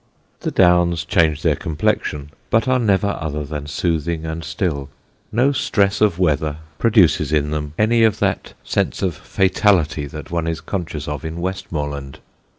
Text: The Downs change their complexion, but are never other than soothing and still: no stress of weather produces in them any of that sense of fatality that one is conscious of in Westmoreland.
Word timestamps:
The 0.39 0.49
Downs 0.49 1.05
change 1.05 1.43
their 1.43 1.55
complexion, 1.55 2.31
but 2.49 2.67
are 2.67 2.79
never 2.79 3.15
other 3.21 3.43
than 3.45 3.67
soothing 3.67 4.25
and 4.25 4.43
still: 4.43 4.89
no 5.31 5.51
stress 5.51 6.01
of 6.01 6.17
weather 6.17 6.57
produces 6.79 7.31
in 7.31 7.51
them 7.51 7.75
any 7.77 8.01
of 8.01 8.17
that 8.17 8.55
sense 8.63 9.03
of 9.03 9.13
fatality 9.13 10.07
that 10.07 10.31
one 10.31 10.47
is 10.47 10.59
conscious 10.59 11.07
of 11.07 11.23
in 11.23 11.39
Westmoreland. 11.39 12.17